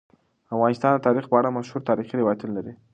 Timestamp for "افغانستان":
0.55-0.91